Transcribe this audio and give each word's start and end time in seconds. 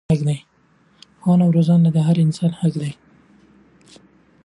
ښوونه 1.21 1.43
او 1.45 1.51
روزنه 1.55 1.89
د 1.93 1.97
هر 2.07 2.17
انسان 2.25 2.51
حق 2.59 2.73
دی. 2.81 2.91